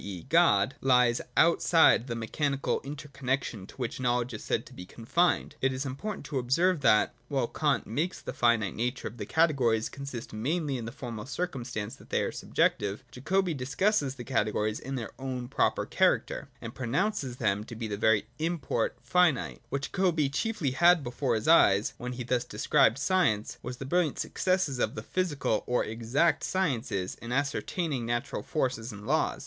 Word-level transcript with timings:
e. 0.03 0.23
God, 0.29 0.73
lies 0.81 1.21
outside 1.37 2.01
of 2.01 2.07
the 2.07 2.15
mechanical 2.15 2.79
inter 2.79 3.07
connexion 3.13 3.67
to 3.67 3.75
which 3.75 3.99
knowledge 3.99 4.33
is 4.33 4.43
said 4.43 4.65
to 4.65 4.73
be 4.73 4.83
con 4.83 5.05
fined.— 5.05 5.55
It 5.61 5.71
is 5.71 5.85
important 5.85 6.25
to 6.25 6.39
observe 6.39 6.81
that, 6.81 7.13
while 7.29 7.45
Kant 7.45 7.85
makes 7.85 8.19
the 8.19 8.33
finite 8.33 8.73
nature 8.75 9.07
of 9.07 9.17
the 9.17 9.27
Categories 9.27 9.89
consist 9.89 10.31
mainlv 10.31 10.75
in 10.75 10.85
the 10.85 10.91
formal 10.91 11.27
circumstance 11.27 11.97
that 11.97 12.09
the}' 12.09 12.23
are 12.23 12.31
subjective, 12.31 13.03
62,63.] 13.11 13.11
PHILOSOPHY 13.11 13.11
OF 13.11 13.11
JACOBI. 13.11 13.33
123 13.45 13.53
Jacobi 13.53 13.57
discusses 13.57 14.15
the 14.15 14.23
Categories 14.23 14.79
in 14.79 14.95
their 14.95 15.11
own 15.19 15.47
proper 15.47 15.85
character, 15.85 16.49
and 16.59 16.73
pronounces 16.73 17.37
them 17.37 17.63
to 17.63 17.75
be 17.75 17.85
in 17.85 17.89
their 17.91 17.97
very 17.99 18.25
import 18.39 18.97
finite. 19.03 19.61
What 19.69 19.83
Jacobi 19.83 20.29
chiefly 20.33 20.71
had 20.71 21.03
before 21.03 21.35
his 21.35 21.47
eyes, 21.47 21.93
when 21.99 22.13
he 22.13 22.23
thus 22.23 22.43
described 22.45 22.97
science, 22.97 23.59
was 23.61 23.77
the 23.77 23.85
brilliant 23.85 24.17
suc 24.17 24.39
cesses 24.39 24.79
of 24.79 24.95
the 24.95 25.03
physical 25.03 25.63
or' 25.67 25.83
exact' 25.85 26.43
sciences 26.43 27.13
in 27.21 27.31
ascertaining 27.31 28.07
natural 28.07 28.41
forces 28.41 28.91
and 28.91 29.05
laws. 29.05 29.39